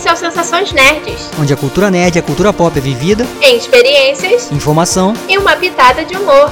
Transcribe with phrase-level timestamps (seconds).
[0.00, 3.22] esse é o Sensações Nerds, onde a cultura nerd e a cultura pop é vivida
[3.42, 6.50] em experiências, informação e uma pitada de humor.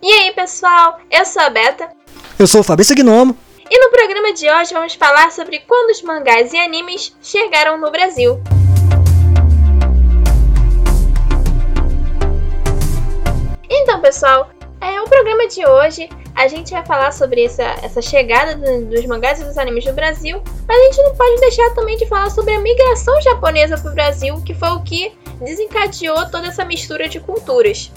[0.00, 1.00] E aí, pessoal?
[1.10, 1.88] Eu sou a Beta.
[2.38, 3.36] Eu sou o Fabrício Gnomo.
[3.68, 7.90] E no programa de hoje vamos falar sobre quando os mangás e animes chegaram no
[7.90, 8.40] Brasil.
[13.68, 14.50] Então, pessoal,
[14.84, 19.06] é, o programa de hoje a gente vai falar sobre essa, essa chegada do, dos
[19.06, 22.30] mangás e dos animes no Brasil, mas a gente não pode deixar também de falar
[22.30, 27.08] sobre a migração japonesa para o Brasil, que foi o que desencadeou toda essa mistura
[27.08, 27.90] de culturas.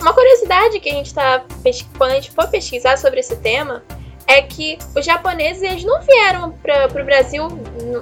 [0.00, 1.44] Uma curiosidade que a gente tá
[1.96, 3.82] quando a gente for pesquisar sobre esse tema
[4.26, 7.48] é que os japoneses eles não vieram para o Brasil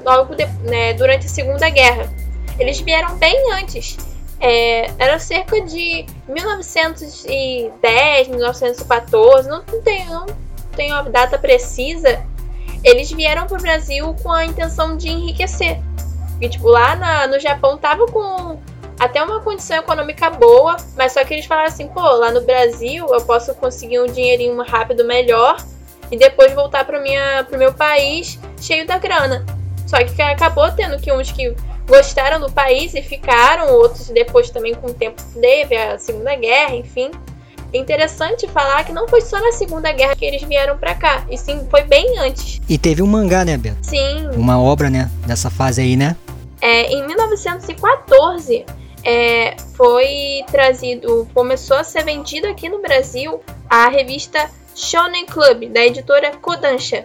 [0.05, 2.13] logo de, né, durante a Segunda Guerra.
[2.59, 3.97] Eles vieram bem antes.
[4.41, 10.27] É, era cerca de 1910, 1914, não tenho, não
[10.75, 12.23] tenho a data precisa.
[12.85, 15.81] Eles vieram para o Brasil com a intenção de enriquecer.
[16.41, 18.61] E, tipo, lá na, no Japão tava com
[18.99, 23.07] até uma condição econômica boa, mas só que eles falaram assim, pô, lá no Brasil
[23.09, 25.57] eu posso conseguir um dinheirinho rápido melhor
[26.11, 29.45] e depois voltar para pro meu país cheio da grana.
[29.87, 31.55] Só que acabou tendo que uns que
[31.87, 36.77] gostaram do país e ficaram, outros depois também com o tempo teve a Segunda Guerra,
[36.77, 37.11] enfim.
[37.73, 41.25] É interessante falar que não foi só na Segunda Guerra que eles vieram para cá,
[41.31, 42.61] e sim foi bem antes.
[42.69, 43.79] E teve um mangá, né, Beto?
[43.83, 44.29] Sim.
[44.35, 46.17] Uma obra, né, dessa fase aí, né?
[46.61, 48.65] É, em 1914
[49.05, 55.85] é, foi trazido, começou a ser vendido aqui no Brasil a revista Shonen Club, da
[55.85, 57.05] editora Kodansha,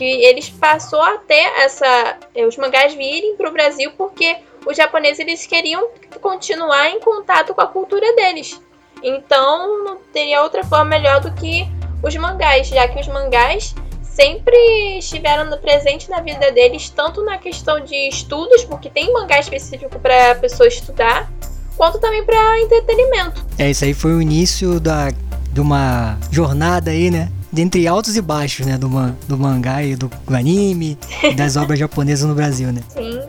[0.00, 4.34] que eles passou a ter essa, é, os mangás virem para o Brasil porque
[4.64, 5.90] os japoneses eles queriam
[6.22, 8.58] continuar em contato com a cultura deles.
[9.02, 11.68] Então não teria outra forma melhor do que
[12.02, 14.56] os mangás, já que os mangás sempre
[14.98, 20.30] estiveram presente na vida deles, tanto na questão de estudos, porque tem mangá específico para
[20.30, 21.30] a pessoa estudar,
[21.76, 23.44] quanto também para entretenimento.
[23.58, 25.10] É, isso aí foi o início da,
[25.52, 27.30] de uma jornada aí, né?
[27.52, 28.78] Dentre altos e baixos, né?
[28.78, 28.88] Do,
[29.26, 32.82] do mangá e do, do anime e das obras japonesas no Brasil, né?
[32.88, 33.20] Sim.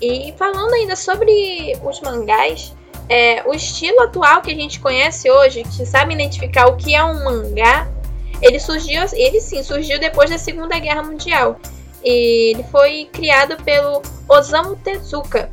[0.00, 2.74] E falando ainda sobre os mangás,
[3.08, 7.04] é, o estilo atual que a gente conhece hoje, que sabe identificar o que é
[7.04, 7.88] um mangá,
[8.40, 11.56] ele surgiu, ele sim, surgiu depois da Segunda Guerra Mundial.
[12.04, 15.48] E ele foi criado pelo Osamu Tezuka,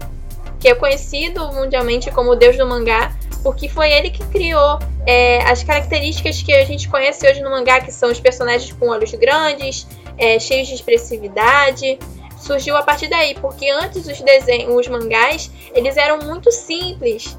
[0.59, 5.41] que é conhecido mundialmente como o deus do mangá, porque foi ele que criou é,
[5.43, 9.11] as características que a gente conhece hoje no mangá, que são os personagens com olhos
[9.13, 11.97] grandes, é, cheios de expressividade.
[12.37, 17.37] Surgiu a partir daí, porque antes os desenhos, os mangás, eles eram muito simples.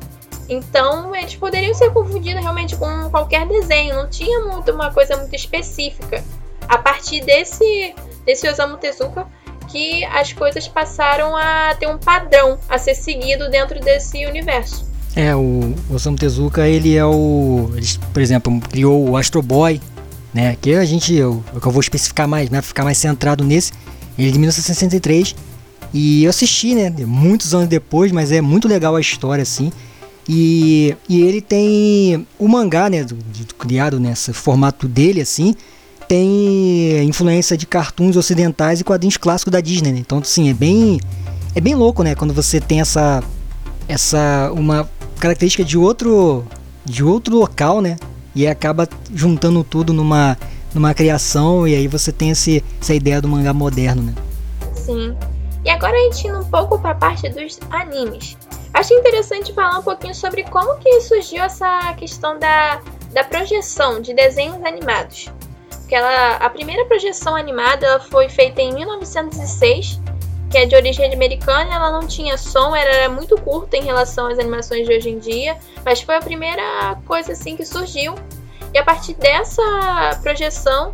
[0.48, 5.34] Então eles poderiam ser confundidos realmente com qualquer desenho, não tinha muito uma coisa muito
[5.34, 6.24] específica.
[6.68, 7.94] A partir desse,
[8.24, 9.26] desse Osamu Tezuka,
[9.68, 14.89] que as coisas passaram a ter um padrão a ser seguido dentro desse universo.
[15.14, 17.70] É, o Osamu Tezuka, ele é o.
[17.74, 19.80] Ele, por exemplo, criou o Astro Boy,
[20.32, 20.56] né?
[20.60, 21.14] Que a gente.
[21.14, 22.62] Eu, eu vou especificar mais, né?
[22.62, 23.72] Ficar mais centrado nesse.
[24.16, 25.34] Ele é de 1963.
[25.92, 26.92] E eu assisti, né?
[27.04, 29.72] Muitos anos depois, mas é muito legal a história, assim.
[30.28, 33.02] E, e ele tem o mangá, né?
[33.02, 35.54] Do, do, criado nesse formato dele, assim
[36.10, 40.00] tem influência de cartoons ocidentais e quadrinhos clássicos da Disney, né?
[40.00, 40.98] Então, sim, é bem
[41.54, 42.16] é bem louco, né?
[42.16, 43.22] Quando você tem essa
[43.86, 46.44] essa uma característica de outro
[46.84, 47.96] de outro local, né?
[48.34, 50.36] E acaba juntando tudo numa
[50.74, 54.14] numa criação e aí você tem esse, essa ideia do mangá moderno, né?
[54.74, 55.16] Sim.
[55.64, 58.36] E agora a gente indo um pouco para a parte dos animes.
[58.72, 62.80] Achei interessante falar um pouquinho sobre como que surgiu essa questão da,
[63.12, 65.28] da projeção de desenhos animados
[65.90, 69.99] que ela, a primeira projeção animada ela foi feita em 1906,
[70.50, 74.38] que é de origem americana, ela não tinha som, era, muito curta em relação às
[74.38, 78.16] animações de hoje em dia, mas foi a primeira coisa assim que surgiu.
[78.74, 80.92] E a partir dessa projeção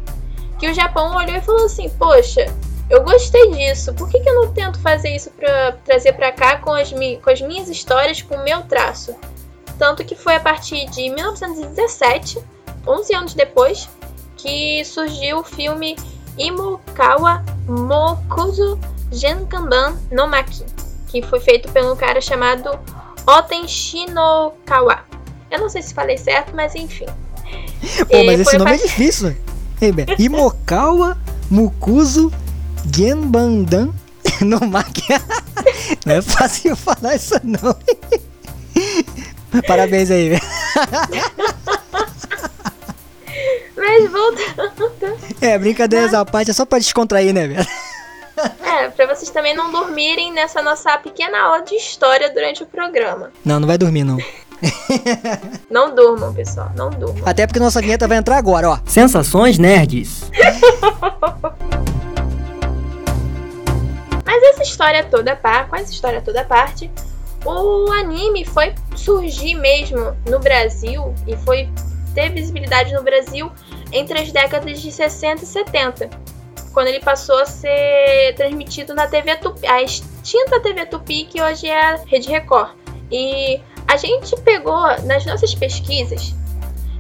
[0.58, 2.46] que o Japão olhou e falou assim: "Poxa,
[2.90, 3.94] eu gostei disso.
[3.94, 7.30] Por que, que eu não tento fazer isso para trazer para cá com as, com
[7.30, 9.16] as minhas histórias, com o meu traço?"
[9.78, 12.38] Tanto que foi a partir de 1917,
[12.86, 13.88] 11 anos depois,
[14.36, 15.96] que surgiu o filme
[16.38, 18.78] Imokawa Mokuzu
[19.12, 20.64] Genkanban no Maki,
[21.08, 22.70] que foi feito por um cara chamado
[23.26, 25.00] Oten Shinokawa.
[25.50, 27.06] Eu não sei se falei certo, mas enfim.
[28.10, 29.36] Pô, mas esse nome é difícil.
[30.18, 31.16] Imokawa
[31.50, 32.32] Mukuzu
[32.94, 33.90] Genbandan
[34.40, 35.02] no Maki.
[36.04, 37.76] Não é fácil falar isso não.
[39.66, 40.42] Parabéns aí, velho.
[43.76, 45.18] Mas vou estudando.
[45.40, 47.66] É, brincadeiras à parte, é só pra descontrair, né, velho?
[48.62, 53.32] É, pra vocês também não dormirem nessa nossa pequena aula de história durante o programa.
[53.44, 54.18] Não, não vai dormir, não.
[55.70, 57.22] não durmam, pessoal, não durmam.
[57.24, 58.78] Até porque nossa vinheta vai entrar agora, ó.
[58.84, 60.30] Sensações nerds.
[64.26, 66.90] Mas essa história toda par, com essa história toda parte,
[67.44, 71.68] o anime foi surgir mesmo no Brasil e foi
[72.14, 73.52] ter visibilidade no Brasil
[73.92, 76.10] entre as décadas de 60 e 70,
[76.76, 81.66] quando ele passou a ser transmitido na TV Tupi, a extinta TV Tupi, que hoje
[81.66, 82.72] é a Rede Record.
[83.10, 83.58] E
[83.88, 86.34] a gente pegou nas nossas pesquisas,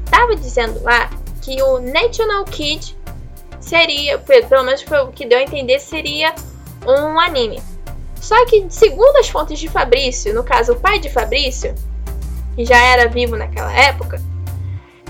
[0.02, 1.10] estava dizendo lá
[1.42, 2.96] que o National Kid
[3.60, 6.34] seria, pelo menos foi o que deu a entender, seria
[6.86, 7.62] um anime.
[8.18, 11.74] Só que, segundo as fontes de Fabrício, no caso o pai de Fabrício,
[12.54, 14.22] que já era vivo naquela época,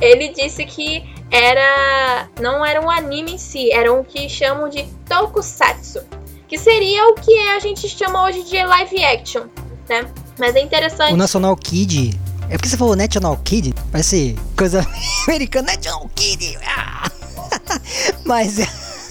[0.01, 4.85] ele disse que era não era um anime em si, era o que chamam de
[5.09, 6.01] tokusatsu,
[6.49, 9.45] que seria o que a gente chama hoje de live action,
[9.89, 10.07] né?
[10.39, 11.13] Mas é interessante.
[11.13, 12.19] O National Kid.
[12.49, 13.75] É porque você falou National Kid?
[13.91, 14.87] Parece coisa
[15.27, 15.73] americana.
[15.73, 16.59] National Kid!
[16.65, 17.11] Ah!
[18.25, 18.67] Mas é.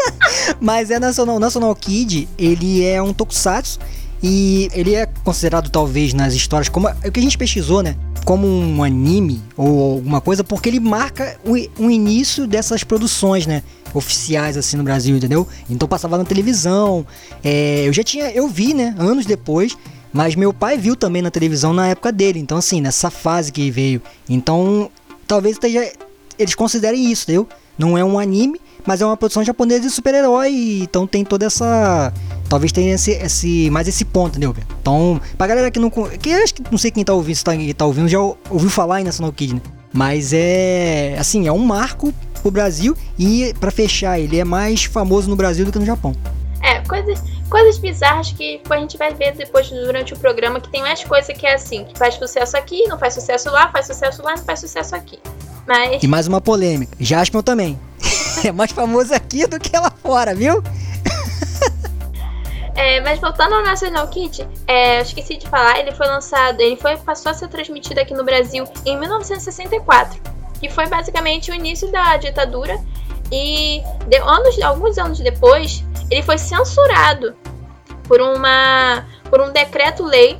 [0.61, 3.79] Mas é National, National Kid, ele é um tokusatsu
[4.27, 7.95] e ele é considerado talvez nas histórias como é o que a gente pesquisou, né?
[8.25, 11.51] Como um anime ou alguma coisa, porque ele marca o,
[11.83, 13.61] o início dessas produções, né?
[13.93, 15.47] Oficiais assim no Brasil, entendeu?
[15.69, 17.05] Então passava na televisão.
[17.43, 18.95] É, eu já tinha, eu vi, né?
[18.97, 19.77] Anos depois.
[20.11, 22.39] Mas meu pai viu também na televisão na época dele.
[22.39, 24.01] Então, assim, nessa fase que veio.
[24.27, 24.89] Então,
[25.27, 25.91] talvez esteja,
[26.39, 27.47] eles considerem isso, entendeu?
[27.77, 32.13] Não é um anime, mas é uma produção japonesa de super-herói, então tem toda essa.
[32.47, 34.55] Talvez tenha esse, esse, mais esse ponto, entendeu?
[34.81, 35.89] Então, pra galera que não.
[35.89, 39.01] Que acho que não sei quem tá ouvindo, se tá, tá ouvindo, já ouviu falar
[39.01, 39.61] em National Kid, né?
[39.91, 41.15] Mas é.
[41.17, 45.65] Assim, é um marco pro Brasil e, para fechar, ele é mais famoso no Brasil
[45.65, 46.15] do que no Japão.
[46.61, 50.81] É, coisas, coisas bizarras que a gente vai ver depois durante o programa, que tem
[50.81, 54.21] mais coisa que é assim, que faz sucesso aqui, não faz sucesso lá, faz sucesso
[54.23, 55.19] lá, não faz sucesso aqui.
[55.67, 56.03] Mas...
[56.03, 57.79] E mais uma polêmica, Jaspion também.
[58.43, 60.63] É mais famoso aqui do que lá fora, viu?
[62.77, 66.75] É, mas voltando ao National Kid, é, eu esqueci de falar, ele foi lançado, ele
[66.75, 70.19] foi, passou a ser transmitido aqui no Brasil em 1964,
[70.59, 72.77] que foi basicamente o início da ditadura.
[73.31, 77.33] E de, anos, alguns anos depois, ele foi censurado
[78.09, 80.37] por uma por um decreto-lei,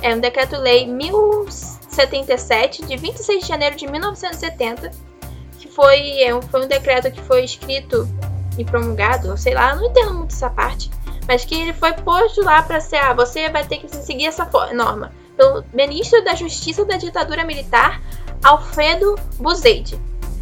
[0.00, 5.11] é um decreto-lei 1077 de 26 de janeiro de 1970
[5.74, 8.08] foi, é, foi um decreto que foi escrito
[8.58, 10.90] e promulgado, sei lá, não entendo muito essa parte,
[11.26, 14.48] mas que ele foi posto lá para ser, ah, você vai ter que seguir essa
[14.74, 18.00] norma, pelo ministro da Justiça da ditadura militar,
[18.42, 19.98] Alfredo Buzeide,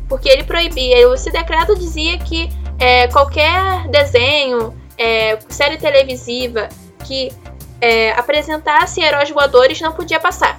[0.08, 6.68] porque ele proibia, esse decreto dizia que é, qualquer desenho, é, série televisiva
[7.04, 7.32] que
[7.80, 10.58] é, apresentasse heróis voadores não podia passar.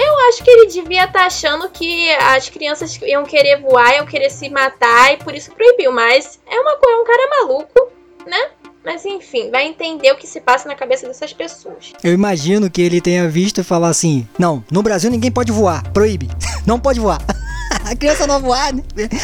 [0.00, 4.06] Eu acho que ele devia estar tá achando que as crianças iam querer voar, iam
[4.06, 5.92] querer se matar e por isso proibiu.
[5.92, 7.92] Mas é uma é um cara maluco,
[8.26, 8.50] né?
[8.82, 11.92] Mas enfim, vai entender o que se passa na cabeça dessas pessoas.
[12.02, 16.30] Eu imagino que ele tenha visto falar assim: não, no Brasil ninguém pode voar, proíbe,
[16.66, 17.20] não pode voar.
[17.84, 18.82] A criança não vai voar, né?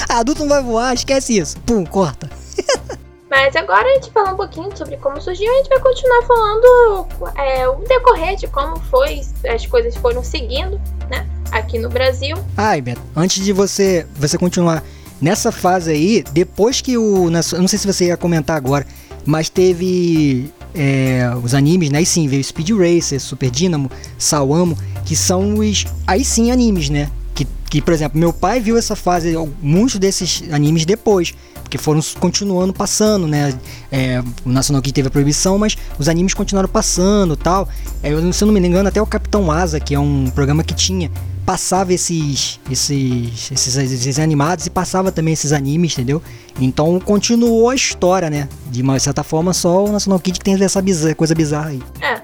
[0.08, 1.58] adulto não vai voar, esquece isso.
[1.60, 2.30] Pum, corta.
[3.28, 7.08] Mas agora a gente falar um pouquinho sobre como surgiu, a gente vai continuar falando
[7.36, 10.80] é, o decorrer de como foi, as coisas foram seguindo,
[11.10, 11.28] né?
[11.50, 12.36] Aqui no Brasil.
[12.56, 14.82] Ai, Beto, antes de você, você continuar
[15.20, 17.28] nessa fase aí, depois que o.
[17.30, 18.86] não sei se você ia comentar agora,
[19.24, 21.98] mas teve é, os animes, né?
[21.98, 25.84] Aí sim, veio Speed Racer, Super Dynamo, Sawamo, que são os.
[26.06, 27.10] Aí sim, animes, né?
[27.34, 31.34] Que, que, por exemplo, meu pai viu essa fase, muitos desses animes depois
[31.66, 33.52] porque foram continuando passando, né?
[33.90, 37.68] É, o National Kid teve a proibição, mas os animes continuaram passando tal.
[38.02, 40.62] É, eu, se eu não me engano, até o Capitão Asa, que é um programa
[40.62, 41.10] que tinha,
[41.44, 46.22] passava esses, esses, esses, esses animados e passava também esses animes, entendeu?
[46.60, 48.48] Então continuou a história, né?
[48.66, 51.82] De uma certa forma, só o National Kid que tem essa bizarra, coisa bizarra aí.
[52.00, 52.22] É.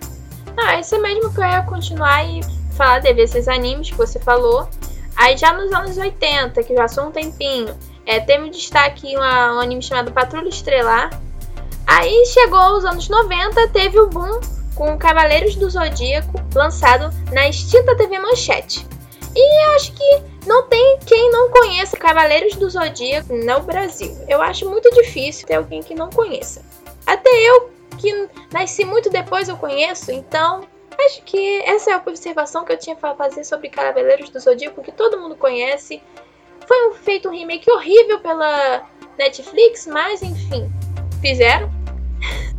[0.56, 2.42] Ah, isso é mesmo que eu ia continuar e
[2.76, 4.68] falar de ver esses animes que você falou.
[5.16, 7.74] Aí já nos anos 80, que já são um tempinho,
[8.06, 11.10] é, teve um destaque um anime chamado Patrulha Estrelar.
[11.86, 14.40] Aí chegou os anos 90, teve o boom
[14.74, 18.86] com Cavaleiros do Zodíaco, lançado na extinta TV Manchete.
[19.34, 24.16] E eu acho que não tem quem não conheça Cavaleiros do Zodíaco no Brasil.
[24.28, 26.62] Eu acho muito difícil ter alguém que não conheça.
[27.06, 30.62] Até eu, que nasci muito depois, eu conheço, então
[31.06, 34.82] acho que essa é a observação que eu tinha para fazer sobre Cavaleiros do Zodíaco,
[34.82, 36.02] que todo mundo conhece
[36.66, 38.82] Foi feito um remake horrível pela
[39.18, 40.70] Netflix, mas enfim,
[41.20, 41.70] fizeram.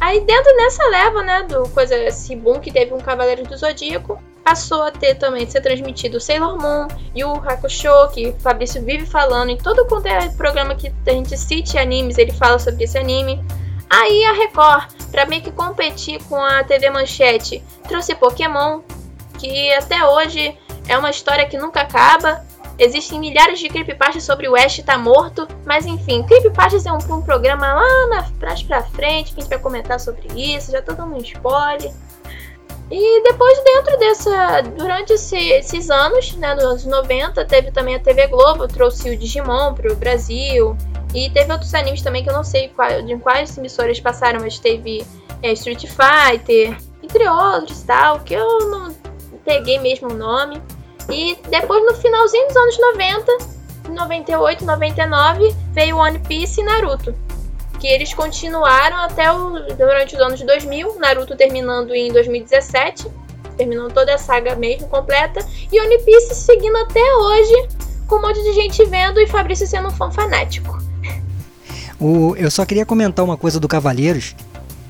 [0.00, 4.18] Aí dentro nessa leva, né, do coisa esse boom que teve um Cavaleiro do Zodíaco,
[4.42, 9.50] passou a ter também ser transmitido Sailor Moon, Yu Hakusho, que o Fabrício vive falando
[9.50, 13.44] em todo quanto é programa que a gente cite animes, ele fala sobre esse anime.
[13.88, 18.80] Aí a Record, para meio que competir com a TV Manchete, trouxe Pokémon,
[19.38, 20.56] que até hoje
[20.88, 22.44] é uma história que nunca acaba.
[22.80, 27.20] Existem milhares de creepypastas sobre o Ash tá morto, mas enfim, creepypastas é um, um
[27.20, 30.94] programa lá na, trás pra frente que a gente vai comentar sobre isso, já tô
[30.94, 31.92] dando um spoiler.
[32.90, 34.62] E depois, dentro dessa.
[34.62, 39.16] Durante esse, esses anos, né, nos anos 90, teve também a TV Globo, trouxe o
[39.16, 40.74] Digimon pro Brasil.
[41.14, 44.58] E teve outros animes também que eu não sei qual, de quais emissoras passaram, mas
[44.58, 45.06] teve
[45.42, 48.94] é, Street Fighter, entre outros tal, que eu não
[49.44, 50.60] peguei mesmo o nome.
[51.10, 53.38] E depois, no finalzinho dos anos 90,
[53.90, 57.14] 98, 99, veio One Piece e Naruto.
[57.78, 63.06] Que eles continuaram até o, durante os anos 2000, Naruto terminando em 2017,
[63.56, 67.68] terminando toda a saga mesmo completa, e One Piece seguindo até hoje,
[68.06, 70.78] com um monte de gente vendo e Fabrício sendo um fã fanático.
[71.98, 74.34] O, eu só queria comentar uma coisa do Cavaleiros,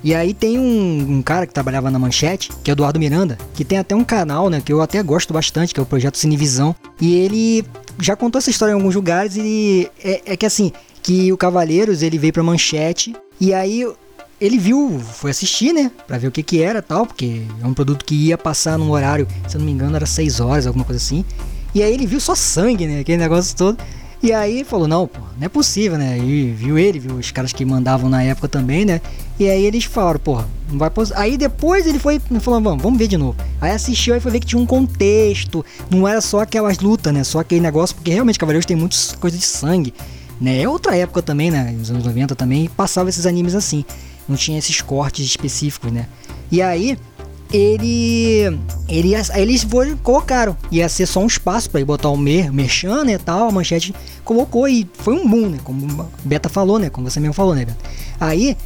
[0.03, 3.37] e aí tem um, um, cara que trabalhava na Manchete, que é o Eduardo Miranda,
[3.55, 6.17] que tem até um canal, né, que eu até gosto bastante, que é o Projeto
[6.17, 6.75] Cinevisão.
[7.01, 7.65] E ele
[7.99, 12.03] já contou essa história em alguns lugares e é, é que assim, que o Cavaleiros,
[12.03, 13.87] ele veio pra Manchete e aí
[14.41, 17.75] ele viu, foi assistir, né, pra ver o que que era tal, porque é um
[17.75, 20.85] produto que ia passar num horário, se eu não me engano, era 6 horas, alguma
[20.85, 21.25] coisa assim.
[21.75, 23.79] E aí ele viu só sangue, né, aquele negócio todo.
[24.23, 26.19] E aí falou, não, pô, não é possível, né?
[26.19, 29.01] E viu ele, viu os caras que mandavam na época também, né?
[29.39, 33.09] E aí eles falaram, porra, não vai Aí depois ele foi falando, vamos, vamos ver
[33.09, 33.37] de novo.
[33.61, 35.65] Aí assistiu e foi ver que tinha um contexto.
[35.89, 37.25] Não era só aquelas lutas, né?
[37.25, 39.95] Só aquele negócio, porque realmente Cavaleiros tem muitas coisas de sangue.
[40.39, 40.61] Né?
[40.61, 41.75] É outra época também, né?
[41.77, 43.87] Nos anos 90 também, passava esses animes assim.
[44.29, 46.07] Não tinha esses cortes específicos, né?
[46.53, 46.99] E aí,
[47.53, 48.59] ele.
[48.89, 49.67] ele eles
[50.03, 50.57] colocaram.
[50.71, 53.19] Ia ser só um espaço para botar o mer, merchan, né?
[53.19, 55.59] Tal, a manchete colocou e foi um boom, né?
[55.65, 56.91] Como Beta falou, né?
[56.91, 57.79] Como você mesmo falou, né, Beta?
[58.19, 58.57] Aí.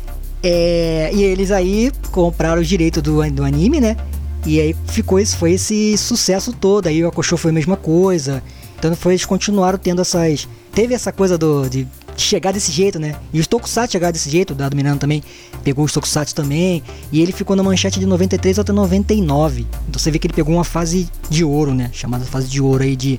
[0.46, 3.96] É, e eles aí compraram o direito do, do anime, né?
[4.44, 6.86] E aí ficou esse, foi esse sucesso todo.
[6.86, 8.42] Aí o Akusho foi a mesma coisa.
[8.78, 10.46] Então foi, eles continuaram tendo essas.
[10.72, 13.14] Teve essa coisa do, de chegar desse jeito, né?
[13.32, 15.22] E os Tokusatsu chegaram desse jeito, o Dado Miranda também
[15.62, 19.66] pegou os Tokusatsu também, e ele ficou na manchete de 93 até 99.
[19.88, 21.90] Então você vê que ele pegou uma fase de ouro, né?
[21.92, 23.18] Chamada fase de ouro aí de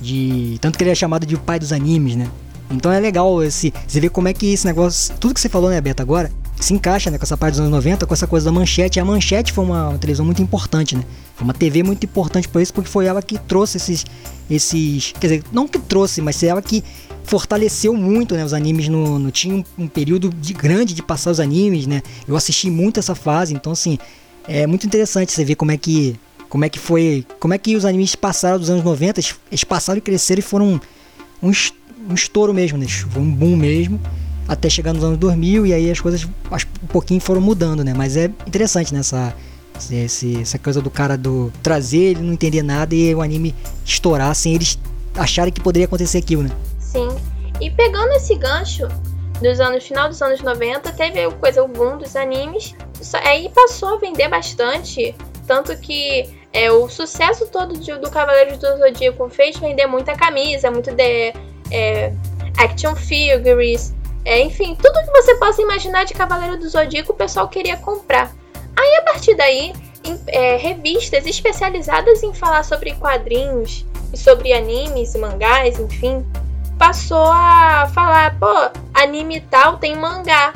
[0.00, 2.28] de tanto que ele é chamado de pai dos animes, né?
[2.70, 5.70] Então é legal esse você vê como é que esse negócio, tudo que você falou,
[5.70, 8.46] né, Beto, agora, se encaixa né, com essa parte dos anos 90, com essa coisa
[8.46, 8.98] da manchete.
[8.98, 11.04] A manchete foi uma, uma televisão muito importante, né?
[11.36, 14.04] Foi uma TV muito importante por isso, porque foi ela que trouxe esses.
[14.50, 16.82] esses quer dizer, não que trouxe, mas foi ela que
[17.26, 18.88] fortaleceu muito né, os animes.
[18.88, 22.02] No, no tinha um, um, período de, grande de passar os animes, né?
[22.26, 23.98] Eu assisti muito essa fase, então assim.
[24.48, 26.16] É muito interessante você ver como é que.
[26.48, 27.26] Como é que foi.
[27.40, 30.80] Como é que os animes passaram dos anos 90, eles passaram e cresceram e foram
[31.42, 31.50] um,
[32.08, 32.86] um estouro mesmo, né?
[32.86, 34.00] Foi um boom mesmo
[34.48, 37.92] até chegar nos anos 2000 e aí as coisas um pouquinho foram mudando, né?
[37.92, 39.34] Mas é interessante nessa
[39.90, 43.54] né, esse, essa coisa do cara do trazer ele não entender nada e o anime
[43.84, 44.78] estourar sem eles
[45.16, 46.50] acharem que poderia acontecer aquilo, né?
[46.86, 47.08] Sim.
[47.60, 48.86] E pegando esse gancho
[49.40, 52.74] dos anos final dos anos 90, teve coisa o boom dos animes,
[53.24, 55.14] aí passou a vender bastante,
[55.46, 60.70] tanto que é, o sucesso todo de, do Cavaleiros do Zodíaco fez vender muita camisa,
[60.70, 61.34] muito de
[61.70, 62.12] é,
[62.56, 67.48] action figures, é, enfim, tudo que você possa imaginar de Cavaleiro do Zodíaco o pessoal
[67.48, 68.32] queria comprar.
[68.74, 69.72] Aí a partir daí,
[70.04, 76.24] em, é, revistas especializadas em falar sobre quadrinhos e sobre animes, mangás, enfim,
[76.78, 80.52] passou a falar, pô, anime tal tem mangá.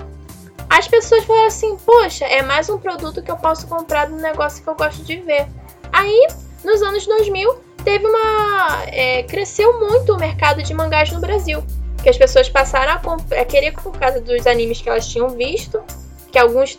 [0.68, 4.62] As pessoas falaram assim, poxa, é mais um produto que eu posso comprar do negócio
[4.62, 5.48] que eu gosto de ver.
[5.92, 6.28] Aí,
[6.64, 8.84] nos anos 2000, teve uma.
[8.86, 11.64] É, cresceu muito o mercado de mangás no Brasil
[12.02, 15.82] que as pessoas passaram a, a, querer por causa dos animes que elas tinham visto,
[16.32, 16.76] que alguns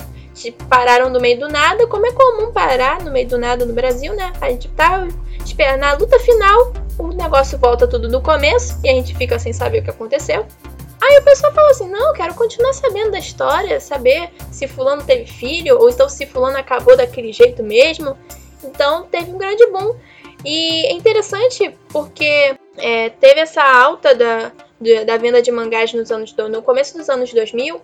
[0.69, 4.13] pararam no meio do nada, como é comum parar no meio do nada no Brasil,
[4.15, 4.31] né?
[4.39, 5.07] A gente tá
[5.43, 9.53] esperando na luta final, o negócio volta tudo do começo e a gente fica sem
[9.53, 10.45] saber o que aconteceu.
[11.01, 15.25] Aí o pessoal fala assim: não, quero continuar sabendo da história, saber se Fulano teve
[15.25, 18.15] filho, ou então se Fulano acabou daquele jeito mesmo.
[18.63, 19.95] Então teve um grande boom.
[20.45, 24.51] E é interessante porque é, teve essa alta da,
[25.05, 27.81] da venda de mangás nos anos no começo dos anos 2000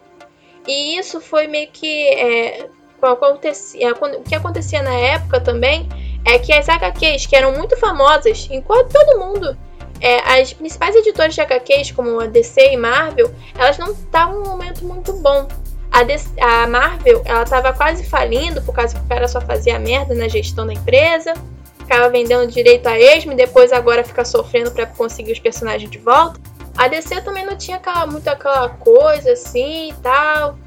[0.68, 2.70] e isso foi meio que é,
[3.02, 5.88] acontecia, o que acontecia na época também
[6.26, 9.58] é que as HQs que eram muito famosas enquanto todo mundo
[10.00, 14.50] é, as principais editoras de HQs, como a DC e Marvel, elas não estavam num
[14.50, 15.48] momento muito bom.
[15.92, 19.80] A, DC, a Marvel, ela estava quase falindo, por causa que o cara só fazia
[19.80, 21.34] merda na gestão da empresa,
[21.80, 25.98] ficava vendendo direito a esmo e depois agora fica sofrendo para conseguir os personagens de
[25.98, 26.40] volta.
[26.78, 30.58] A DC também não tinha aquela, muito aquela coisa assim e tal.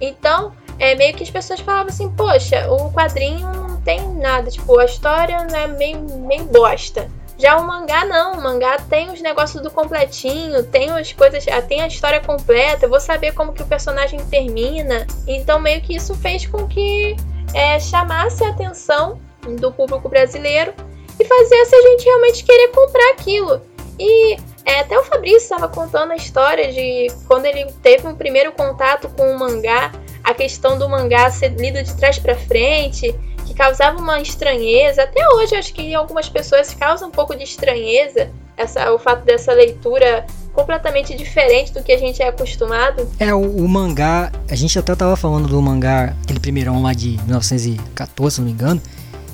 [0.00, 4.78] Então, é meio que as pessoas falavam assim, poxa, o quadrinho não tem nada, tipo,
[4.78, 7.08] a história é meio, meio bosta.
[7.38, 11.62] Já o mangá não, o mangá tem os negócios do completinho, tem as coisas, ah,
[11.62, 15.06] tem a história completa, eu vou saber como que o personagem termina.
[15.26, 17.16] Então meio que isso fez com que
[17.54, 19.18] é, chamasse a atenção
[19.58, 20.74] do público brasileiro
[21.18, 23.62] e fazesse a gente realmente querer comprar aquilo.
[23.98, 24.36] E
[24.70, 29.08] é, até o Fabrício estava contando a história de quando ele teve um primeiro contato
[29.08, 29.90] com o mangá,
[30.22, 33.12] a questão do mangá ser lido de trás para frente
[33.44, 35.02] que causava uma estranheza.
[35.02, 39.52] Até hoje, acho que algumas pessoas causam um pouco de estranheza essa, o fato dessa
[39.52, 43.10] leitura completamente diferente do que a gente é acostumado.
[43.18, 47.16] É, o, o mangá, a gente até tava falando do mangá, aquele primeirão lá de
[47.24, 48.80] 1914, se não me engano,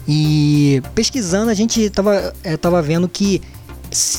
[0.09, 3.43] e pesquisando a gente tava, é, tava vendo que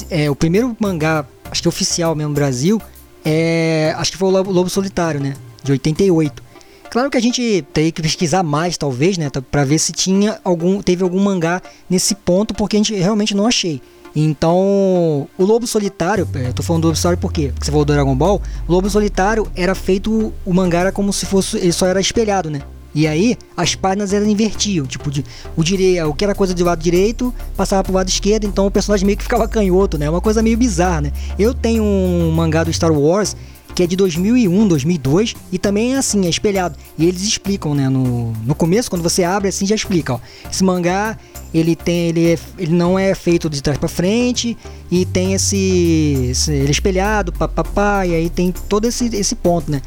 [0.10, 2.82] é, o primeiro mangá, acho que oficial mesmo no Brasil,
[3.24, 5.34] é, acho que foi o Lobo, Lobo Solitário, né?
[5.64, 6.44] De 88.
[6.90, 10.82] Claro que a gente teria que pesquisar mais, talvez, né, para ver se tinha algum,
[10.82, 13.82] teve algum mangá nesse ponto, porque a gente realmente não achei.
[14.16, 17.52] Então, o Lobo Solitário, eu tô falando do Lobo Solitário por quê?
[17.54, 21.12] Porque você falou do Dragon Ball, o Lobo Solitário era feito, o mangá era como
[21.12, 22.62] se fosse, ele só era espelhado, né?
[22.98, 25.24] E aí, as páginas eram invertiam, tipo, de,
[25.56, 28.72] o, dire, o que era coisa do lado direito passava pro lado esquerdo, então o
[28.72, 30.10] personagem meio que ficava canhoto, né?
[30.10, 31.12] Uma coisa meio bizarra, né?
[31.38, 33.36] Eu tenho um mangá do Star Wars
[33.76, 36.76] que é de 2001, 2002 e também é assim, é espelhado.
[36.98, 40.20] E eles explicam, né, no, no começo, quando você abre assim, já explica, ó.
[40.52, 41.20] Esse mangá,
[41.54, 44.58] ele tem ele, é, ele não é feito de trás para frente
[44.90, 49.70] e tem esse, esse, ele é espelhado, papapá, e aí tem todo esse esse ponto,
[49.70, 49.84] né?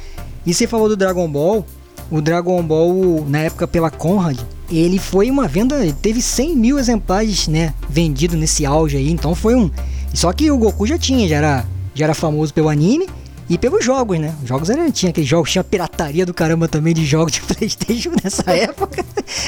[0.46, 1.66] E você falou do Dragon Ball,
[2.10, 4.38] o Dragon Ball na época pela Conrad,
[4.70, 9.54] ele foi uma venda, teve 100 mil exemplares, né, vendido nesse auge aí, então foi
[9.54, 9.70] um.
[10.12, 13.08] Só que o Goku já tinha, já era, já era famoso pelo anime
[13.48, 14.34] e pelos jogos, né?
[14.42, 18.12] Os jogos eram, tinha aqueles jogos, tinha pirataria do caramba também de jogos de Playstation
[18.22, 19.04] nessa época.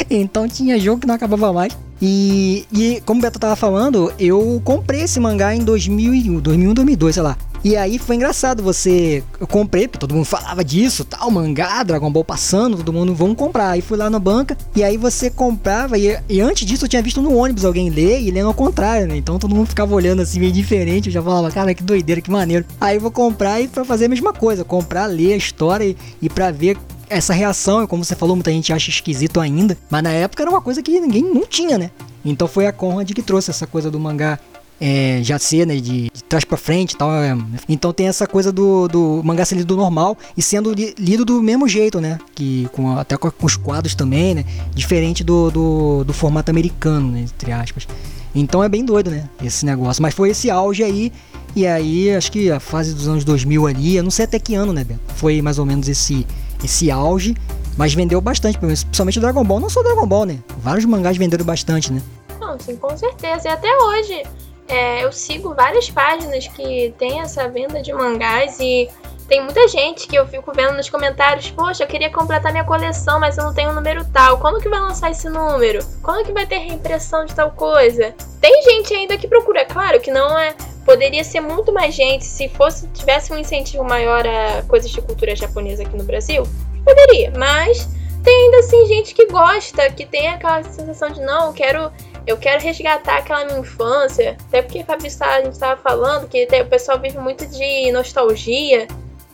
[0.08, 1.76] então tinha jogo que não acabava mais.
[2.04, 7.14] E, e como o Beto tava falando, eu comprei esse mangá em 2001, 2001, 2002,
[7.14, 7.38] sei lá.
[7.64, 9.22] E aí foi engraçado, você.
[9.38, 13.36] Eu comprei, porque todo mundo falava disso, tal, mangá, Dragon Ball passando, todo mundo, vamos
[13.36, 13.70] comprar.
[13.70, 17.00] Aí fui lá na banca, e aí você comprava, e, e antes disso eu tinha
[17.00, 19.16] visto no ônibus alguém ler e lendo ao contrário, né?
[19.16, 21.06] Então todo mundo ficava olhando assim, meio diferente.
[21.06, 22.64] Eu já falava, cara, que doideira, que maneiro.
[22.80, 26.28] Aí vou comprar e pra fazer a mesma coisa, comprar, ler a história e, e
[26.28, 26.76] pra ver
[27.12, 30.60] essa reação, como você falou, muita gente acha esquisito ainda, mas na época era uma
[30.60, 31.90] coisa que ninguém não tinha, né?
[32.24, 34.38] Então foi a Conrad que trouxe essa coisa do mangá
[34.80, 37.12] é, já ser, né, de, de trás para frente e tal.
[37.12, 37.36] É,
[37.68, 41.40] então tem essa coisa do, do mangá ser lido normal e sendo li, lido do
[41.40, 42.18] mesmo jeito, né?
[42.34, 44.44] Que com, até com, com os quadros também, né?
[44.74, 47.86] Diferente do, do, do formato americano, né, entre aspas.
[48.34, 49.28] Então é bem doido, né?
[49.44, 50.02] Esse negócio.
[50.02, 51.12] Mas foi esse auge aí.
[51.54, 54.54] E aí, acho que a fase dos anos 2000 ali, eu não sei até que
[54.54, 55.00] ano, né, Beto?
[55.16, 56.26] Foi mais ou menos esse,
[56.64, 57.34] esse auge.
[57.76, 59.60] Mas vendeu bastante, principalmente o Dragon Ball.
[59.60, 60.38] Não só o Dragon Ball, né?
[60.58, 62.02] Vários mangás venderam bastante, né?
[62.38, 63.48] Não, sim, com certeza.
[63.48, 64.22] E até hoje,
[64.68, 68.88] é, eu sigo várias páginas que tem essa venda de mangás e
[69.28, 73.18] tem muita gente que eu fico vendo nos comentários, poxa, eu queria completar minha coleção,
[73.18, 74.38] mas eu não tenho o um número tal.
[74.38, 75.82] Quando que vai lançar esse número?
[76.02, 78.14] Quando que vai ter reimpressão de tal coisa?
[78.40, 80.54] Tem gente ainda que procura, claro que não é.
[80.84, 85.34] Poderia ser muito mais gente se fosse tivesse um incentivo maior a coisas de cultura
[85.36, 86.44] japonesa aqui no Brasil.
[86.84, 87.88] Poderia, mas
[88.24, 91.92] tem ainda assim gente que gosta, que tem aquela sensação de não, eu quero
[92.26, 94.36] eu quero resgatar aquela minha infância.
[94.48, 98.86] Até porque, Fabrício, a gente estava falando que o pessoal vive muito de nostalgia,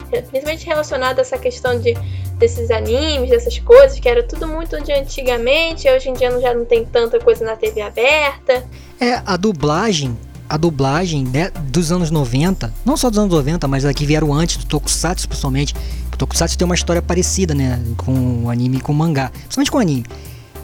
[0.08, 1.94] principalmente relacionado a essa questão de,
[2.38, 5.88] desses animes, dessas coisas, que era tudo muito de antigamente.
[5.88, 8.64] Hoje em dia já não tem tanta coisa na TV aberta.
[8.98, 10.16] É, a dublagem
[10.48, 14.32] a dublagem né, dos anos 90, não só dos anos 90, mas a que vieram
[14.32, 15.74] antes, do Tokusatsu principalmente.
[16.12, 19.70] O Tokusatsu tem uma história parecida, né, com o anime e com o mangá, principalmente
[19.70, 20.04] com o anime.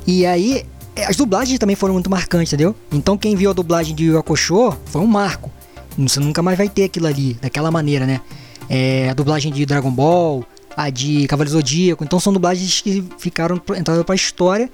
[0.06, 0.64] E aí
[0.96, 2.74] é, as dublagens também foram muito marcantes, entendeu?
[2.92, 5.50] Então quem viu a dublagem de Yokosho foi um marco.
[5.98, 8.20] Você nunca mais vai ter aquilo ali, daquela maneira, né?
[8.68, 10.44] É, a dublagem de Dragon Ball,
[10.76, 12.04] a de Cavaleiro Zodíaco.
[12.04, 14.70] Então são dublagens que ficaram entraram pra história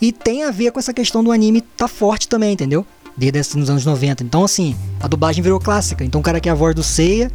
[0.00, 2.86] e tem a ver com essa questão do anime tá forte também, entendeu?
[3.16, 4.24] Desde nos anos 90.
[4.24, 6.04] Então assim, a dublagem virou clássica.
[6.04, 7.30] Então o cara que é a voz do Seiya,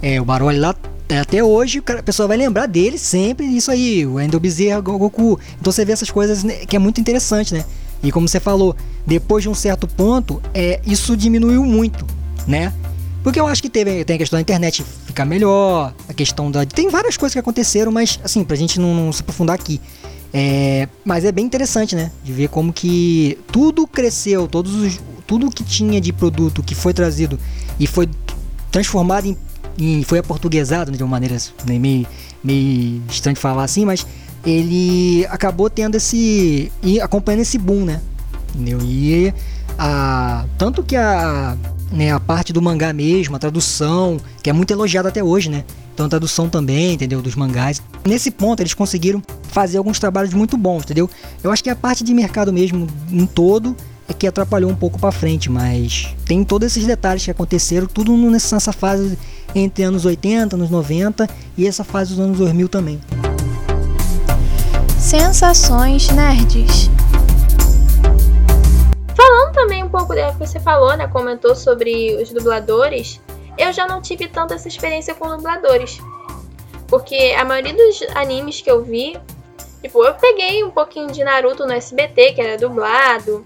[0.00, 0.74] é, o Baroli lá
[1.08, 5.38] é, até hoje a pessoa vai lembrar dele sempre isso aí, o Endo Bezerra, Goku.
[5.60, 7.64] Então você vê essas coisas né, que é muito interessante, né?
[8.02, 8.74] E como você falou,
[9.06, 12.06] depois de um certo ponto, é, isso diminuiu muito.
[12.46, 12.72] né?
[13.22, 16.66] Porque eu acho que teve, tem a questão da internet ficar melhor, a questão da.
[16.66, 19.80] Tem várias coisas que aconteceram, mas assim, pra gente não, não se aprofundar aqui.
[20.34, 22.10] É, mas é bem interessante, né?
[22.24, 26.92] De ver como que tudo cresceu, todos os, tudo que tinha de produto que foi
[26.92, 27.38] trazido
[27.78, 28.08] e foi
[28.70, 29.36] transformado em,
[29.78, 32.06] em foi aportuguesado né, de uma maneira né, meio,
[32.42, 34.06] meio estranho de falar assim, mas
[34.44, 38.00] ele acabou tendo esse e acompanhando esse boom, né?
[38.54, 38.80] Entendeu?
[38.82, 39.32] E
[39.78, 41.56] a tanto que a
[41.92, 45.64] né, a parte do mangá mesmo, a tradução, que é muito elogiada até hoje, né?
[45.94, 47.20] Então a tradução também, entendeu?
[47.20, 47.82] Dos mangás.
[48.04, 51.08] Nesse ponto eles conseguiram fazer alguns trabalhos muito bons, entendeu?
[51.42, 53.76] Eu acho que a parte de mercado mesmo em todo
[54.08, 58.16] é que atrapalhou um pouco para frente, mas tem todos esses detalhes que aconteceram, tudo
[58.16, 59.18] nessa fase
[59.54, 63.00] entre anos 80, anos 90 e essa fase dos anos 2000 também.
[64.98, 66.90] Sensações nerds.
[69.14, 73.20] Falando também um pouco do que você falou, né, comentou sobre os dubladores,
[73.58, 76.00] eu já não tive tanta essa experiência com dubladores.
[76.88, 79.18] Porque a maioria dos animes que eu vi,
[79.82, 83.44] tipo, eu peguei um pouquinho de Naruto no SBT, que era dublado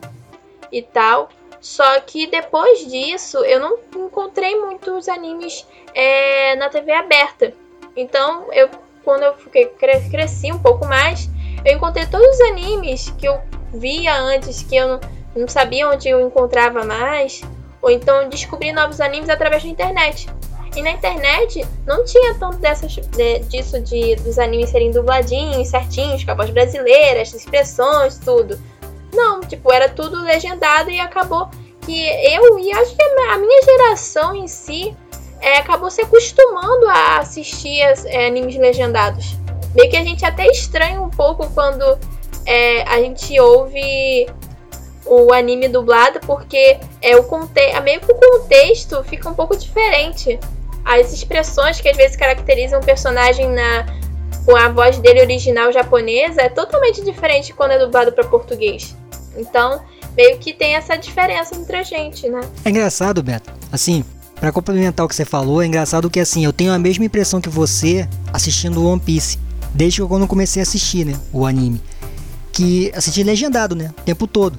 [0.79, 1.29] e tal.
[1.61, 7.53] Só que depois disso, eu não encontrei muitos animes é, na TV aberta.
[7.97, 8.69] Então, eu
[9.07, 9.67] quando eu fiquei,
[10.11, 11.31] cresci um pouco mais,
[11.65, 13.41] eu encontrei todos os animes que eu
[13.73, 15.01] via antes, que eu não,
[15.37, 17.41] não sabia onde eu encontrava mais,
[17.81, 20.29] ou então descobri novos animes através da internet.
[20.75, 26.25] E na internet não tinha tanto dessas, de, disso de dos animes serem dubladinhos, certinhos,
[26.25, 28.61] com a voz brasileira, as expressões, tudo.
[29.13, 31.49] Não, tipo, era tudo legendado e acabou
[31.83, 34.97] que eu e acho que a minha geração em si
[35.41, 39.37] é, acabou se acostumando a assistir as, é, animes legendados.
[39.75, 41.99] Meio que a gente até estranha um pouco quando
[42.45, 44.27] é, a gente ouve
[45.05, 50.39] o anime dublado, porque é o conte meio que o contexto fica um pouco diferente.
[50.85, 53.87] As expressões que às vezes caracterizam o personagem na
[54.55, 58.95] a voz dele original japonesa é totalmente diferente quando é dublado para português.
[59.37, 59.81] Então,
[60.17, 62.41] meio que tem essa diferença entre a gente, né?
[62.65, 63.51] É engraçado, Beto.
[63.73, 64.05] Assim,
[64.39, 67.41] para complementar o que você falou, é engraçado que assim, eu tenho a mesma impressão
[67.41, 69.39] que você assistindo One Piece,
[69.75, 71.81] desde que eu comecei a assistir, né, o anime,
[72.53, 74.59] que assisti legendado, né, o tempo todo.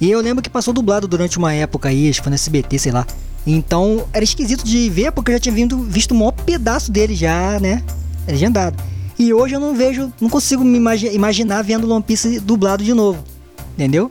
[0.00, 2.78] E eu lembro que passou dublado durante uma época aí, acho que foi no SBT,
[2.78, 3.06] sei lá.
[3.46, 7.14] Então era esquisito de ver, porque eu já tinha vindo, visto o maior pedaço dele
[7.14, 7.82] já, né?
[8.26, 8.82] Legendado.
[9.22, 12.92] E hoje eu não vejo, não consigo me imagi imaginar vendo One Piece dublado de
[12.92, 13.22] novo.
[13.74, 14.10] Entendeu?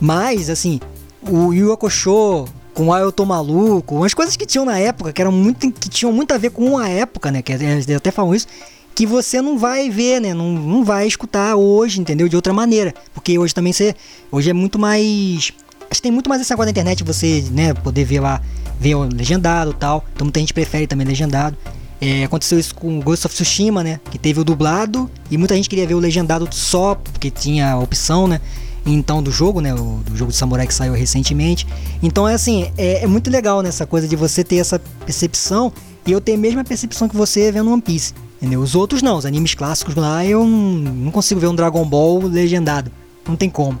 [0.00, 0.80] Mas, assim,
[1.22, 5.22] o Yu Hakusho com o Eu Tô Maluco, umas coisas que tinham na época, que
[5.22, 7.42] eram muito, que tinham muito a ver com a época, né?
[7.42, 8.48] Que eles até falam isso,
[8.92, 10.34] que você não vai ver, né?
[10.34, 12.28] Não, não vai escutar hoje, entendeu?
[12.28, 12.92] De outra maneira.
[13.14, 13.94] Porque hoje também você.
[14.32, 15.52] Hoje é muito mais.
[15.88, 18.42] Acho que tem muito mais essa coisa da internet, você, né, poder ver lá,
[18.80, 20.04] ver o legendado tal.
[20.12, 21.56] Então muita gente prefere também legendado.
[22.00, 24.00] É, aconteceu isso com Ghost of Tsushima, né?
[24.10, 27.78] Que teve o dublado e muita gente queria ver o legendado só porque tinha a
[27.78, 28.40] opção, né?
[28.86, 29.74] Então do jogo, né?
[29.74, 31.66] O, do jogo de samurai que saiu recentemente.
[32.02, 35.70] Então é assim, é, é muito legal nessa né, coisa de você ter essa percepção
[36.06, 38.14] e eu ter a mesma percepção que você vendo One Piece.
[38.40, 38.60] Entendeu?
[38.60, 42.90] Os outros não, os animes clássicos lá eu não consigo ver um Dragon Ball legendado.
[43.28, 43.78] Não tem como.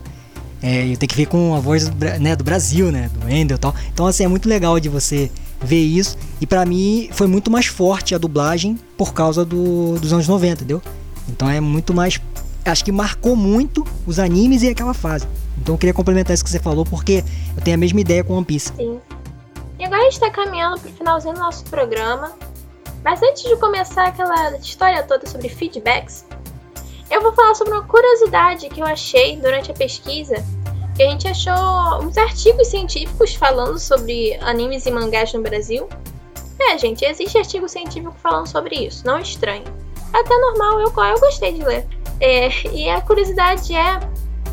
[0.62, 3.10] É, eu tenho que ver com a voz né, do Brasil, né?
[3.14, 3.74] Do Endel e tal.
[3.92, 5.30] Então, assim, é muito legal de você
[5.60, 6.16] ver isso.
[6.40, 10.52] E para mim foi muito mais forte a dublagem por causa do, dos anos 90,
[10.54, 10.82] entendeu?
[11.28, 12.20] Então é muito mais.
[12.64, 15.26] Acho que marcou muito os animes e aquela fase.
[15.58, 17.24] Então eu queria complementar isso que você falou, porque
[17.56, 18.72] eu tenho a mesma ideia com One Piece.
[18.76, 19.00] Sim.
[19.78, 22.32] E agora a gente tá caminhando pro finalzinho do nosso programa.
[23.02, 26.26] Mas antes de começar aquela história toda sobre feedbacks,
[27.10, 30.44] eu vou falar sobre uma curiosidade que eu achei durante a pesquisa,
[31.00, 35.88] que a gente achou uns artigos científicos falando sobre animes e mangás no Brasil.
[36.60, 39.64] É, gente, existe artigo científico falando sobre isso, não estranho.
[40.12, 41.86] Até normal, eu, eu gostei de ler.
[42.20, 43.98] É, e a curiosidade é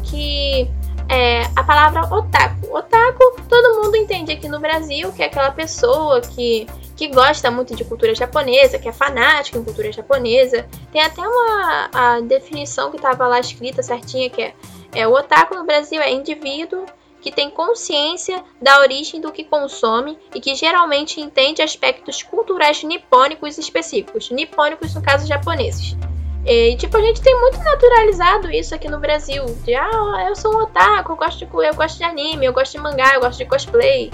[0.04, 0.72] que
[1.10, 2.78] é, a palavra otaku.
[2.78, 7.76] Otaku, todo mundo entende aqui no Brasil que é aquela pessoa que, que gosta muito
[7.76, 10.66] de cultura japonesa, que é fanática em cultura japonesa.
[10.94, 14.54] Tem até uma a definição que estava lá escrita certinha, que é,
[14.94, 16.86] é o otaku no Brasil é indivíduo
[17.22, 23.58] que tem consciência da origem do que consome e que geralmente entende aspectos culturais nipônicos
[23.58, 25.98] específicos, nipônicos no caso japoneses.
[26.46, 29.44] E, tipo, a gente tem muito naturalizado isso aqui no Brasil.
[29.66, 32.72] De, ah, eu sou um otaku, eu gosto, de, eu gosto de anime, eu gosto
[32.72, 34.12] de mangá, eu gosto de cosplay.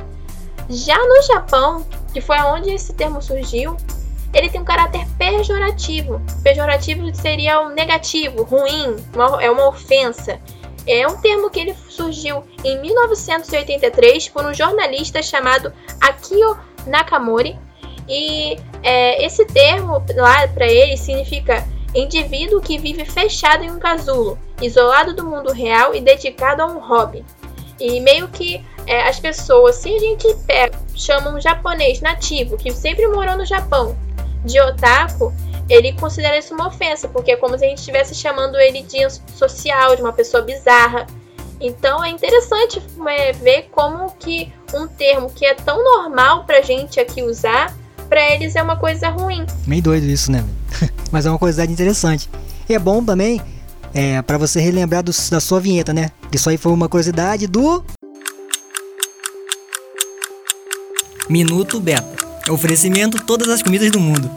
[0.67, 3.77] Já no Japão, que foi onde esse termo surgiu,
[4.33, 6.19] ele tem um caráter pejorativo.
[6.41, 10.39] Pejorativo seria um negativo, ruim, uma, é uma ofensa.
[10.85, 17.57] É um termo que ele surgiu em 1983 por um jornalista chamado Akio Nakamori.
[18.07, 21.65] E é, esse termo lá para ele significa
[21.95, 26.79] indivíduo que vive fechado em um casulo, isolado do mundo real e dedicado a um
[26.79, 27.23] hobby.
[27.79, 32.71] E meio que é, as pessoas, se a gente pega, chama um japonês nativo que
[32.71, 33.95] sempre morou no Japão
[34.43, 35.33] de otaku,
[35.73, 38.99] ele considera isso uma ofensa, porque é como se a gente estivesse chamando ele de
[39.35, 41.07] social, de uma pessoa bizarra.
[41.59, 46.99] Então é interessante é, ver como que um termo que é tão normal pra gente
[46.99, 47.75] aqui usar,
[48.07, 49.45] pra eles é uma coisa ruim.
[49.65, 50.43] Meio doido isso, né?
[51.11, 52.29] Mas é uma curiosidade interessante.
[52.69, 53.41] E é bom também
[53.93, 56.11] é, para você relembrar do, da sua vinheta, né?
[56.31, 57.83] Isso aí foi uma curiosidade do.
[61.29, 62.23] Minuto Beta.
[62.49, 64.29] Oferecimento todas as comidas do mundo.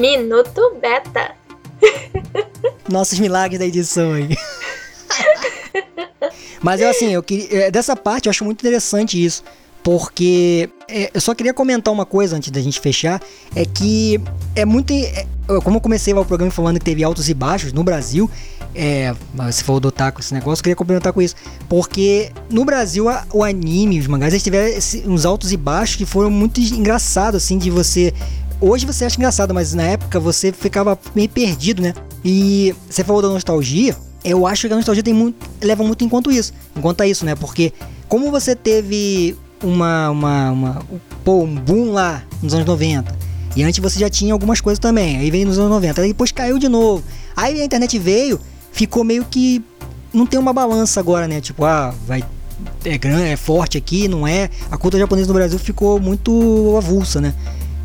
[0.00, 1.34] Minuto Beta.
[2.88, 4.34] Nossos milagres da edição aí.
[6.62, 7.66] Mas eu assim, eu queria.
[7.66, 9.44] É, dessa parte eu acho muito interessante isso.
[9.82, 13.20] Porque é, eu só queria comentar uma coisa antes da gente fechar.
[13.54, 14.18] É que
[14.56, 14.90] é muito.
[14.90, 15.26] É,
[15.62, 18.30] como eu comecei o programa falando que teve altos e baixos no Brasil.
[18.74, 19.14] É,
[19.52, 21.34] se for adotar com esse negócio, eu queria complementar com isso.
[21.68, 26.06] Porque no Brasil a, o anime, os mangás, eles tiveram uns altos e baixos que
[26.06, 28.14] foram muito engraçados, assim, de você.
[28.60, 31.94] Hoje você acha engraçado, mas na época você ficava meio perdido, né?
[32.24, 36.30] E você falou da nostalgia eu acho que a nostalgia tem muito, leva muito conta
[36.30, 37.34] isso, conta isso, né?
[37.34, 37.72] Porque
[38.08, 40.82] como você teve uma, uma, uma
[41.24, 43.16] pô, um boom lá nos anos 90,
[43.56, 46.30] e antes você já tinha algumas coisas também, aí veio nos anos 90, aí depois
[46.32, 47.02] caiu de novo.
[47.34, 48.38] Aí a internet veio,
[48.72, 49.64] ficou meio que
[50.12, 51.40] não tem uma balança agora, né?
[51.40, 52.22] Tipo, ah, vai
[52.84, 54.50] é grande, é forte aqui, não é?
[54.70, 57.34] A cultura japonesa no Brasil ficou muito avulsa, né?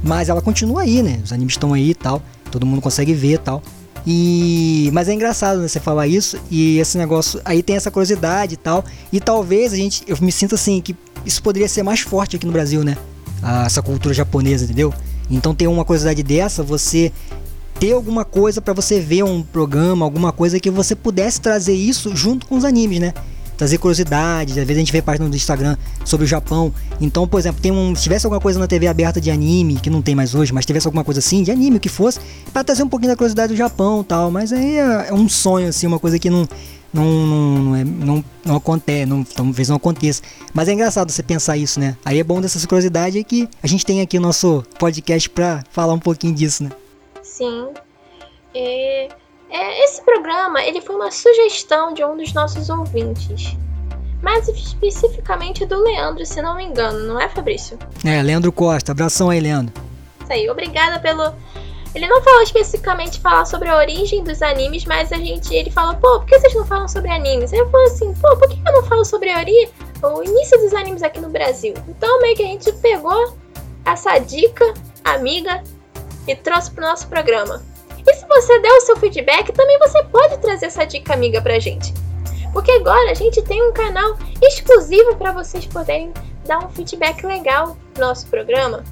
[0.03, 1.19] Mas ela continua aí, né?
[1.23, 3.63] Os animes estão aí e tal, todo mundo consegue ver e tal.
[4.07, 8.53] E mas é engraçado né, você falar isso e esse negócio aí tem essa curiosidade
[8.53, 8.85] e tal.
[9.11, 12.45] E talvez a gente eu me sinto assim que isso poderia ser mais forte aqui
[12.45, 12.95] no Brasil, né?
[13.41, 14.93] Ah, essa cultura japonesa, entendeu?
[15.29, 17.11] Então tem uma curiosidade dessa, você
[17.79, 22.15] ter alguma coisa para você ver um programa, alguma coisa que você pudesse trazer isso
[22.15, 23.13] junto com os animes, né?
[23.57, 24.57] Trazer curiosidades.
[24.57, 26.73] Às vezes a gente vê páginas do Instagram sobre o Japão.
[26.99, 29.89] Então, por exemplo, tem um, se tivesse alguma coisa na TV aberta de anime, que
[29.89, 32.19] não tem mais hoje, mas tivesse alguma coisa assim, de anime, o que fosse,
[32.51, 34.31] para trazer um pouquinho da curiosidade do Japão tal.
[34.31, 36.47] Mas aí é, é um sonho, assim, uma coisa que não.
[36.93, 40.21] Não, não, não, é, não, não acontece, não, talvez não aconteça.
[40.53, 41.97] Mas é engraçado você pensar isso, né?
[42.05, 45.93] Aí é bom dessas curiosidades que a gente tem aqui o nosso podcast para falar
[45.93, 46.69] um pouquinho disso, né?
[47.21, 47.67] Sim.
[48.55, 49.09] É,
[49.49, 53.55] é, esse programa ele foi uma sugestão de um dos nossos ouvintes.
[54.21, 57.77] Mais especificamente do Leandro, se não me engano, não é, Fabrício?
[58.03, 58.91] É, Leandro Costa.
[58.91, 59.73] Abração aí, Leandro.
[60.23, 61.33] Isso aí, obrigada pelo.
[61.93, 65.53] Ele não falou especificamente falar sobre a origem dos animes, mas a gente.
[65.53, 67.53] Ele falou, pô, por que vocês não falam sobre animes?
[67.53, 69.69] Aí eu falei assim, pô, por que eu não falo sobre a ori...
[70.01, 71.73] o início dos animes aqui no Brasil?
[71.87, 73.37] Então meio que a gente pegou
[73.85, 75.63] essa dica amiga
[76.27, 77.61] e trouxe pro nosso programa.
[78.07, 81.57] E se você der o seu feedback, também você pode trazer essa dica amiga pra
[81.59, 81.91] gente.
[82.53, 86.13] Porque agora a gente tem um canal exclusivo para vocês poderem
[86.45, 88.83] dar um feedback legal no nosso programa,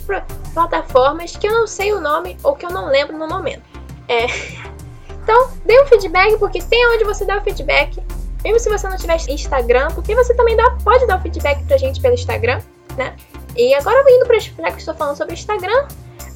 [0.54, 3.64] plataformas que eu não sei o nome ou que eu não lembro no momento.
[4.08, 4.26] É...
[5.22, 8.02] Então, dê um feedback, porque tem onde você dá o feedback.
[8.44, 11.78] Mesmo se você não tiver Instagram, porque você também dá, pode dar o feedback pra
[11.78, 12.60] gente pelo Instagram,
[12.98, 13.16] né?
[13.56, 15.88] E agora indo para já que estou falando sobre Instagram,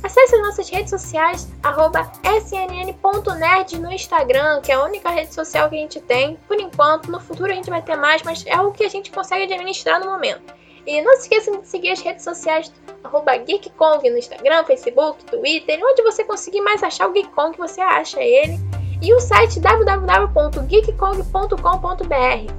[0.03, 1.47] Acesse as nossas redes sociais,
[2.45, 7.09] snn.nerd no Instagram, que é a única rede social que a gente tem, por enquanto.
[7.09, 9.99] No futuro a gente vai ter mais, mas é o que a gente consegue administrar
[9.99, 10.53] no momento.
[10.85, 12.71] E não se esqueçam de seguir as redes sociais
[13.03, 18.21] arroba GeekKong no Instagram, Facebook, Twitter, onde você conseguir mais achar o GeekKong, você acha
[18.21, 18.59] ele.
[19.01, 22.53] E o site www.geekkong.com.br.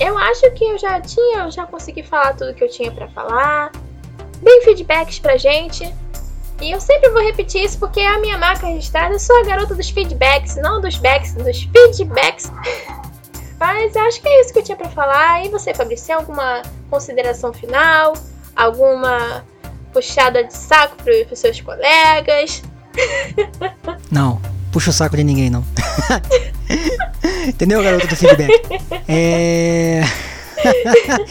[0.00, 3.08] Eu acho que eu já tinha, eu já consegui falar tudo que eu tinha para
[3.08, 3.70] falar.
[4.42, 5.84] Deem feedbacks pra gente.
[6.60, 9.14] E eu sempre vou repetir isso porque é a minha marca registrada.
[9.14, 12.50] Eu sou a garota dos feedbacks, não dos backs, dos feedbacks.
[13.58, 15.44] Mas acho que é isso que eu tinha para falar.
[15.44, 18.14] E você, Fabrício, alguma consideração final?
[18.54, 19.44] Alguma
[19.92, 22.62] puxada de saco para os seus colegas?
[24.10, 24.40] Não,
[24.70, 25.64] puxa o saco de ninguém, não.
[27.46, 28.50] Entendeu, garoto do feedback?
[29.08, 30.02] É.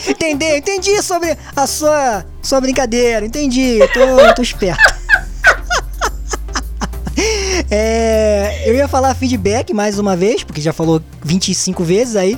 [0.10, 5.03] entendi, entendi sobre a sua, sua brincadeira, entendi, tô, tô esperto.
[7.70, 12.38] É, eu ia falar feedback mais uma vez, porque já falou 25 vezes aí,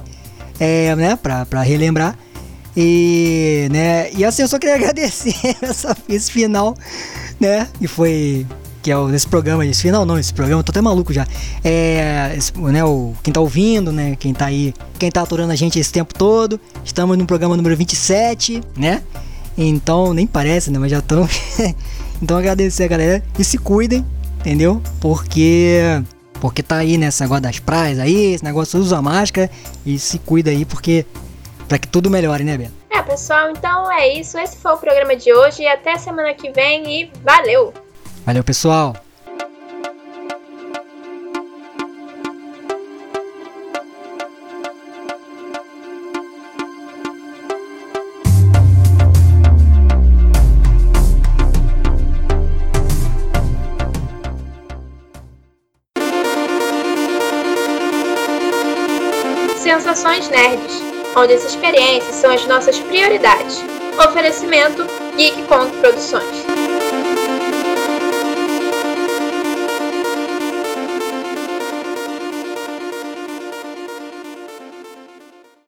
[0.60, 2.18] é, né, pra, pra relembrar.
[2.76, 6.76] E, né, e assim, eu só queria agradecer essa, esse final,
[7.40, 8.46] né, e foi
[8.86, 11.26] que é o, esse programa, esse final não, esse programa, tô até maluco já.
[11.64, 15.56] É, esse, né, o, quem tá ouvindo, né, quem tá aí, quem tá aturando a
[15.56, 16.62] gente esse tempo todo.
[16.84, 19.02] Estamos no programa número 27, né?
[19.58, 21.28] Então, nem parece, né, mas já estão.
[22.22, 24.06] então, agradecer a galera e se cuidem,
[24.46, 24.80] entendeu?
[25.02, 25.80] Porque
[26.40, 29.50] porque tá aí nesse negócio das praias aí, esse negócio usa máscara
[29.84, 31.06] e se cuida aí porque
[31.68, 32.72] para que tudo melhore, né, Bela?
[32.92, 34.38] É, pessoal, então é isso.
[34.38, 37.74] Esse foi o programa de hoje até semana que vem e valeu.
[38.24, 38.96] Valeu, pessoal!
[61.16, 63.64] Onde as experiências são as nossas prioridades.
[63.98, 65.44] Oferecimento Geek
[65.80, 66.75] Produções.